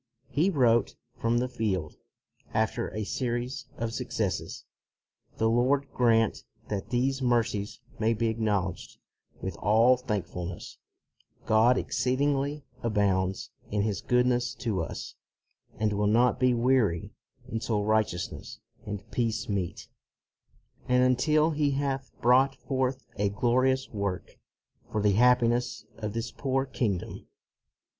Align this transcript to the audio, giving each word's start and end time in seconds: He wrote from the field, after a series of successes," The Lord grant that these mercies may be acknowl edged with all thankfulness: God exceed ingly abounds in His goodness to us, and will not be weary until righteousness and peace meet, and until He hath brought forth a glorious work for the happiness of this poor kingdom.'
He 0.31 0.49
wrote 0.49 0.95
from 1.15 1.37
the 1.37 1.47
field, 1.47 1.95
after 2.55 2.87
a 2.91 3.03
series 3.03 3.67
of 3.77 3.93
successes," 3.93 4.65
The 5.37 5.47
Lord 5.47 5.89
grant 5.93 6.43
that 6.69 6.89
these 6.89 7.21
mercies 7.21 7.81
may 7.99 8.15
be 8.15 8.33
acknowl 8.33 8.71
edged 8.73 8.97
with 9.43 9.55
all 9.57 9.97
thankfulness: 9.97 10.79
God 11.45 11.77
exceed 11.77 12.17
ingly 12.17 12.63
abounds 12.81 13.51
in 13.69 13.83
His 13.83 14.01
goodness 14.01 14.55
to 14.55 14.81
us, 14.81 15.13
and 15.77 15.93
will 15.93 16.07
not 16.07 16.39
be 16.39 16.55
weary 16.55 17.11
until 17.51 17.83
righteousness 17.83 18.59
and 18.87 19.07
peace 19.11 19.47
meet, 19.47 19.87
and 20.87 21.03
until 21.03 21.51
He 21.51 21.69
hath 21.77 22.09
brought 22.21 22.55
forth 22.55 23.05
a 23.17 23.29
glorious 23.29 23.91
work 23.91 24.39
for 24.91 24.99
the 24.99 25.11
happiness 25.11 25.85
of 25.97 26.13
this 26.13 26.31
poor 26.31 26.65
kingdom.' 26.65 27.27